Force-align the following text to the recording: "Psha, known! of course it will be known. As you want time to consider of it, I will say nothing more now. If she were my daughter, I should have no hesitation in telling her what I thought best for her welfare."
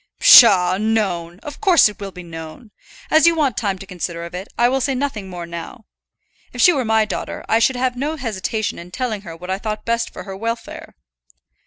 "Psha, 0.19 0.79
known! 0.79 1.37
of 1.43 1.61
course 1.61 1.87
it 1.87 1.99
will 1.99 2.09
be 2.11 2.23
known. 2.23 2.71
As 3.11 3.27
you 3.27 3.35
want 3.35 3.55
time 3.55 3.77
to 3.77 3.85
consider 3.85 4.23
of 4.23 4.33
it, 4.33 4.47
I 4.57 4.67
will 4.67 4.81
say 4.81 4.95
nothing 4.95 5.29
more 5.29 5.45
now. 5.45 5.85
If 6.53 6.59
she 6.59 6.73
were 6.73 6.83
my 6.83 7.05
daughter, 7.05 7.45
I 7.47 7.59
should 7.59 7.75
have 7.75 7.95
no 7.95 8.15
hesitation 8.15 8.79
in 8.79 8.89
telling 8.89 9.21
her 9.21 9.35
what 9.37 9.51
I 9.51 9.59
thought 9.59 9.85
best 9.85 10.11
for 10.11 10.23
her 10.23 10.35
welfare." 10.35 10.95